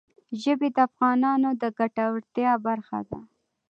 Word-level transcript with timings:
ژبې 0.41 0.69
د 0.75 0.77
افغانانو 0.87 1.49
د 1.61 1.63
ګټورتیا 1.79 2.51
برخه 2.67 2.99
ده. 3.09 3.19